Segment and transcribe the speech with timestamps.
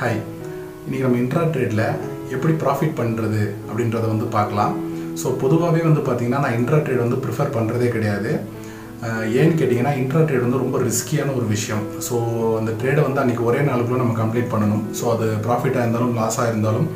[0.00, 0.18] Hi
[0.82, 1.80] இன்றைக்கி நம்ம intra ட்ரேடில்
[2.34, 4.74] எப்படி ப்ராஃபிட் பண்ணுறது அப்படின்றத வந்து பார்க்கலாம்.
[5.20, 8.30] ஸோ பொதுவாகவே வந்து பார்த்திங்கன்னா நான் இன்ட்ரா ட்ரேட் வந்து ப்ரிஃபர் பண்ணுறதே கிடையாது.
[9.38, 11.82] ஏன்னு கேட்டிங்கன்னா இன்ட்ரா ட்ரேட் வந்து ரொம்ப ரிஸ்கியான ஒரு விஷயம்.
[12.08, 12.14] ஸோ
[12.58, 14.84] அந்த ட்ரேடை வந்து அன்றைக்கி ஒரே நாளுக்குள்ளே நம்ம கம்ப்ளீட் பண்ணணும்.
[14.98, 16.86] ஸோ அது ப்ராஃபிட்டாக இருந்தாலும் லாஸாக இருந்தாலும்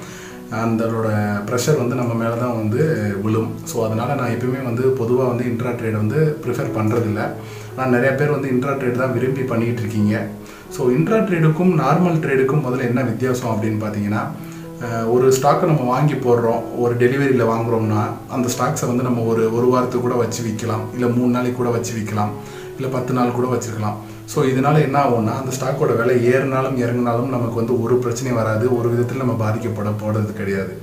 [0.61, 1.09] அதோட
[1.49, 2.81] ப்ரெஷர் வந்து நம்ம மேலே தான் வந்து
[3.25, 3.51] விழும்.
[3.73, 7.25] ஸோ அதனால் நான் எப்பயுமே வந்து பொதுவாக வந்து இன்ட்ரா ட்ரேட் வந்து ப்ரிஃபர் பண்ணுறதில்ல
[7.75, 10.15] ஆனால் நிறைய பேர் வந்து இன்ட்ரா ட்ரேட் தான் விரும்பி பண்ணிக்கிட்டு இருக்கீங்க.
[10.75, 14.23] ஸோ இன்ட்ரா ட்ரேடுக்கும் நார்மல் ட்ரேடுக்கும் முதல்ல என்ன வித்தியாசம் அப்படின்னு பார்த்தீங்கன்னா
[15.15, 18.01] ஒரு ஸ்டாக்கை நம்ம வாங்கி போடுறோம் ஒரு டெலிவரியில் வாங்குறோம்னா
[18.35, 20.85] அந்த ஸ்டாக்ஸை வந்து நம்ம ஒரு ஒரு வாரத்துக்கு கூட வச்சு விற்கலாம்.
[20.95, 22.33] இல்லை மூணு நாளைக்கு கூட வச்சு விற்கலாம்.
[22.77, 23.99] இல்லை பத்து நாள் கூட வச்சுருக்கலாம்.
[24.33, 28.65] ஸோ இதனால என்ன ஆகும்னா அந்த ஸ்டாக்கோட விலை ஏறினாலும் இறங்கினாலும் நமக்கு வந்து ஒரு பிரச்சனையும் வராது.
[28.79, 30.75] ஒரு விதத்தில் நம்ம பாதிக்கப்பட போகிறது கிடையாது.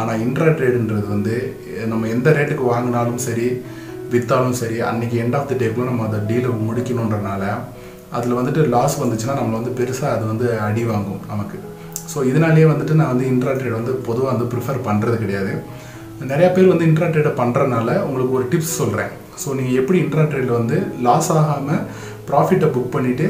[0.00, 1.34] ஆனால் இன்ட்ரா ட்ரேடுன்றது வந்து
[1.92, 3.48] நம்ம எந்த ரேட்டுக்கு வாங்கினாலும் சரி
[4.12, 7.44] விற்றாலும் சரி அன்றைக்கி எண்ட் ஆஃப் த டேக்குள்ள நம்ம அதை டீலை முடிக்கணுன்றனால
[8.16, 11.58] அதில் வந்துட்டு லாஸ் வந்துச்சுன்னா நம்மளை வந்து பெருசாக அது வந்து அடி வாங்கும் நமக்கு.
[12.12, 15.52] ஸோ இதனாலேயே வந்துட்டு நான் வந்து இன்ட்ரா ட்ரேட் வந்து பொதுவாக வந்து ப்ரிஃபர் பண்ணுறது கிடையாது.
[16.30, 19.10] நிறையா பேர் வந்து இன்ட்ரா ட்ரேடை பண்ணுறதுனால உங்களுக்கு ஒரு டிப்ஸ் சொல்கிறேன்
[19.42, 21.82] ஸோ நீங்கள் எப்படி இன்ட்ரா ட்ரேடில் வந்து லாஸ் ஆகாமல்
[22.30, 23.26] ப்ராஃபிட்டை புக் பண்ணிவிட்டு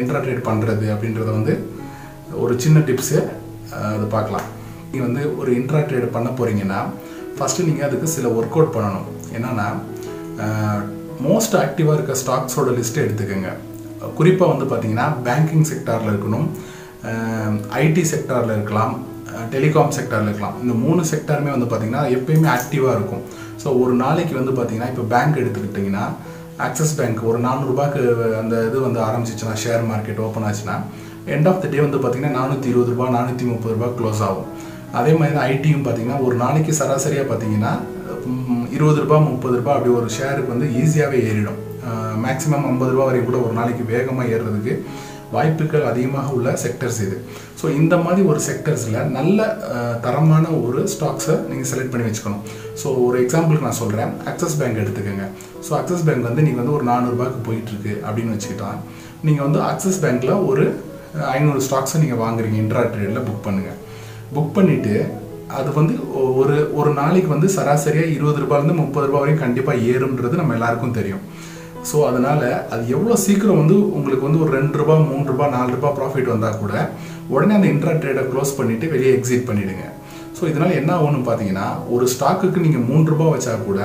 [0.00, 1.54] இன்ட்ரா ட்ரேட் பண்ணுறது அப்படின்றத வந்து
[2.44, 3.18] ஒரு சின்ன டிப்ஸு
[3.94, 4.48] அது பார்க்கலாம்.
[4.90, 6.80] நீங்கள் வந்து ஒரு இன்ட்ரா ட்ரேட் பண்ண போகிறீங்கன்னா
[7.36, 9.06] ஃபஸ்ட்டு நீங்கள் அதுக்கு சில ஒர்க் அவுட் பண்ணணும்.
[9.36, 9.68] என்னென்னா
[11.28, 13.50] மோஸ்ட் ஆக்டிவாக இருக்க ஸ்டாக்ஸோட லிஸ்ட்டை எடுத்துக்கோங்க.
[14.18, 16.46] குறிப்பாக வந்து பார்த்திங்கன்னா பேங்கிங் செக்டாரில் இருக்கணும்
[17.82, 18.94] ஐடி செக்டாரில் இருக்கலாம்
[19.54, 20.56] டெலிகாம் செக்டாரில் இருக்கலாம்.
[20.62, 23.24] இந்த மூணு செக்டாருமே வந்து பார்த்திங்கன்னா எப்பயுமே ஆக்டிவாக இருக்கும்.
[23.62, 26.04] ஸோ ஒரு நாளைக்கு வந்து பார்த்திங்கன்னா இப்போ பேங்க் எடுத்துக்கிட்டிங்கன்னா
[26.66, 28.02] ஆக்சிஸ் பேங்க் ஒரு நானூறுபாக்கு
[28.42, 30.76] அந்த இது வந்து ஆரம்பிச்சிச்சுன்னா ஷேர் மார்க்கெட் ஓப்பன் ஆச்சுன்னா
[31.34, 34.48] எண்ட் ஆஃப் த டே வந்து பார்த்திங்கன்னா நானூற்றி இருபது ரூபா நானூற்றி முப்பது ரூபா க்ளோஸ் ஆகும்.
[34.98, 37.72] அதே மாதிரி தான் ஐடியும் பார்த்திங்கன்னா ஒரு நாளைக்கு சராசரியாக பார்த்தீங்கன்னா
[38.76, 41.60] இருபது ரூபா முப்பது ரூபா அப்படி ஒரு ஷேருக்கு வந்து ஈஸியாகவே ஏறிடும்.
[42.26, 44.74] மேக்ஸிமம் ஐம்பது ரூபா வரைக்கும் கூட ஒரு நாளைக்கு வேகமாக ஏறுறதுக்கு
[45.34, 47.16] வாய்ப்புகள் அதிகமாக உள்ள செக்டர்ஸ் இது.
[47.60, 49.46] ஸோ இந்த மாதிரி ஒரு செக்டர்ஸில் நல்ல
[50.04, 52.42] தரமான ஒரு ஸ்டாக்ஸை நீங்கள் செலக்ட் பண்ணி வச்சுக்கணும்.
[52.80, 55.26] ஸோ ஒரு எக்ஸாம்பிளுக்கு நான் சொல்கிறேன் அக்சஸ் பேங்க் எடுத்துக்கோங்க.
[55.66, 58.70] ஸோ அக்சஸ் பேங்க் வந்து நீங்கள் வந்து ஒரு நானூறுபாய்க்கு போயிட்டுருக்கு அப்படின்னு வச்சுக்கிட்டா
[59.26, 60.66] நீங்கள் வந்து அக்சஸ் பேங்க்கில் ஒரு
[61.36, 62.58] ஐநூறு ஸ்டாக்ஸை நீங்கள் வாங்குறீங்க.
[62.62, 63.78] இன்ட்ரா ட்ரேடில் புக் பண்ணுங்கள்
[64.36, 64.94] புக் பண்ணிவிட்டு
[65.58, 65.94] அது வந்து
[66.40, 71.22] ஒரு ஒரு நாளைக்கு வந்து சராசரியாக இருபது ரூபாயிலேருந்து முப்பது ரூபாய் வரைக்கும் கண்டிப்பாக ஏறும்ன்றது நம்ம எல்லாருக்கும் தெரியும்.
[71.90, 75.90] ஸோ அதனால் அது எவ்வளோ சீக்கிரம் வந்து உங்களுக்கு வந்து ஒரு ரெண்டு ரூபா மூணு ரூபா நாலு ரூபா
[75.98, 76.74] ப்ராஃபிட் வந்தால் கூட
[77.34, 79.84] உடனே அந்த இன்ட்ரா ட்ரேடை க்ளோஸ் பண்ணிவிட்டு வெளியே எக்ஸிட் பண்ணிவிடுங்க
[80.38, 83.80] ஸோ இதனால் என்ன ஆகும்னு பார்த்தீங்கன்னா ஒரு ஸ்டாக்குக்கு நீங்கள் மூணு ரூபா வச்சா கூட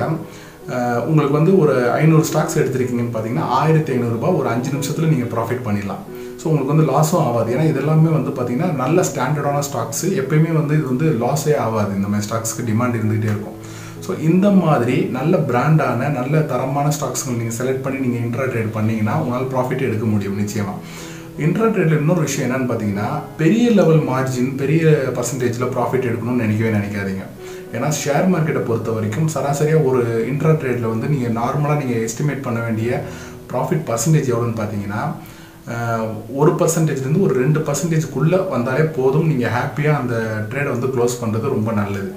[1.10, 6.02] உங்களுக்கு வந்து ஒரு ஐநூறு ஸ்டாக்ஸ் எடுத்திருக்கீங்கன்னு பார்த்தீங்கன்னா ஆயிரத்தி ஐநூறுரூபா ஒரு அஞ்சு நிமிஷத்தில் நீங்கள் ப்ராஃபிட் பண்ணிடலாம்.
[6.40, 7.48] ஸோ உங்களுக்கு வந்து லாஸும் ஆகாது.
[7.54, 11.90] ஏன்னா இதெல்லாமே வந்து பார்த்தீங்கன்னா நல்ல ஸ்டாண்டர்டான ஸ்டாக்ஸ் எப்பயுமே வந்து இது வந்து லாஸே ஆகாது.
[11.98, 13.56] இந்த மாதிரி ஸ்டாக்ஸ்க்கு டிமாண்ட் இருந்துகிட்டே இருக்கும்.
[14.04, 19.16] ஸோ இந்த மாதிரி நல்ல பிராண்டான நல்ல தரமான ஸ்டாக்ஸ்கள் நீங்கள் செலக்ட் பண்ணி நீங்கள் இன்ட்ரா ட்ரேட் பண்ணிங்கன்னா
[19.22, 20.78] உங்களால் ப்ராஃபிட் எடுக்க முடியும் நிச்சயமாக
[21.44, 23.08] இன்ட்ரா ட்ரேடில் இன்னொரு விஷயம் என்னன்னு பார்த்தீங்கன்னா
[23.42, 24.82] பெரிய லெவல் மார்ஜின் பெரிய
[25.18, 27.24] பர்சன்டேஜில் ப்ராஃபிட் எடுக்கணும்னு நினைக்கவே நினைக்காதீங்க.
[27.76, 30.00] ஏன்னா ஷேர் மார்க்கெட்டை பொறுத்த வரைக்கும் சராசரியாக ஒரு
[30.32, 33.00] இன்ட்ரா ட்ரேடில் வந்து நீங்கள் நார்மலாக நீங்கள் எஸ்டிமேட் பண்ண வேண்டிய
[33.52, 35.02] ப்ராஃபிட் பர்சன்டேஜ் எவ்வளோன்னு பார்த்தீங்கன்னா
[36.40, 39.28] ஒரு பர்சன்டேஜ்லேருந்து ஒரு ரெண்டு பர்சன்டேஜ்க்குள்ளே வந்தாலே போதும்.
[39.32, 40.14] நீங்கள் ஹாப்பியாக அந்த
[40.50, 42.10] ட்ரேடை வந்து க்ளோஸ் பண்ணுறது ரொம்ப நல்லது.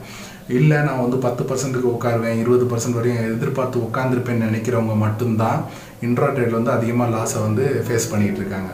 [0.48, 5.62] இல்லை நான் வந்து பத்து பர்சன்ட்டுக்கு உட்காருவேன் இருபது பர்சன்ட் வரையும் எதிர்பார்த்து உட்காந்துருப்பேன்னு நினைக்கிறவங்க மட்டும்தான்
[6.02, 8.70] இன்ட்ரா வந்து அதிகமாக லாஸை வந்து ஃபேஸ் பண்ணிகிட்டு இருக்காங்க.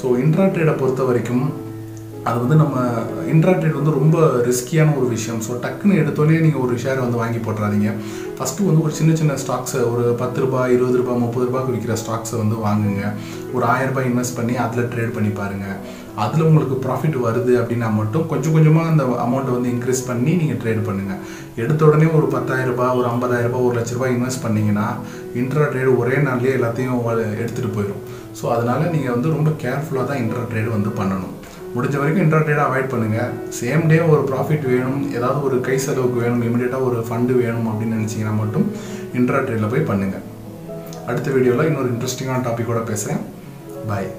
[0.00, 1.44] ஸோ இன்ட்ரா ட்ரேடை பொறுத்த வரைக்கும்
[2.28, 2.76] அது வந்து நம்ம
[3.32, 4.18] இன்ட்ரா ட்ரேட் வந்து ரொம்ப
[4.50, 5.40] ரிஸ்கியான ஒரு விஷயம்.
[5.46, 7.90] ஸோ டக்குன்னு எடுத்தோடனே நீங்கள் ஒரு ஷேரை வந்து வாங்கி போட்டுறாதீங்க.
[8.36, 12.36] ஃபஸ்ட்டு வந்து ஒரு சின்ன சின்ன ஸ்டாக்ஸை ஒரு பத்து ரூபாய் இருபது ரூபாய் முப்பது ரூபாய்க்கு விற்கிற ஸ்டாக்ஸை
[12.42, 13.02] வந்து வாங்குங்க.
[13.56, 15.76] ஒரு ஆயிரம் ரூபாய் இன்வெஸ்ட் பண்ணி அதில் ட்ரேட் பண்ணி பாருங்கள்
[16.24, 20.82] அதில் உங்களுக்கு ப்ராஃபிட் வருது அப்படின்னா மட்டும் கொஞ்சம் கொஞ்சமாக அந்த அமௌண்ட்டை வந்து இன்க்ரீஸ் பண்ணி நீங்கள் ட்ரேட்
[20.88, 21.20] பண்ணுங்கள்
[21.62, 24.88] எடுத்த உடனே ஒரு பத்தாயிரம் ரூபாய் ஒரு ஐம்பதாயிரம் ரூபாய் ஒரு லட்ச ரூபாய் இன்வெஸ்ட் பண்ணிங்கன்னா
[25.42, 27.00] இன்ட்ரா ட்ரேடு ஒரே நாள்லேயே எல்லாத்தையும்
[27.42, 28.02] எடுத்துகிட்டு போயிடும்
[28.40, 31.34] ஸோ அதனால் நீங்கள் வந்து ரொம்ப கேர்ஃபுல்லாக தான் இன்ட்ரா ட்ரேடு வந்து பண்ணணும்.
[31.76, 36.42] முடிஞ்ச வரைக்கும் இன்ட்ரா அவாய்ட் பண்ணுங்கள் சேம் டே ஒரு ப்ராஃபிட் வேணும் ஏதாவது ஒரு கை செலவுக்கு வேணும்
[36.42, 38.66] இமீடியட்டாக ஒரு ஃபண்டு வேணும் அப்படின்னு நினச்சிங்கன்னா மட்டும்
[39.14, 40.24] இன்ட்ரா போய் பண்ணுங்கள்
[41.06, 43.24] அடுத்த வீடியோவில் இன்னொரு இன்ட்ரெஸ்டிங்கான டாப்பிக்கோட பேசுகிறேன்
[43.88, 44.10] பாய்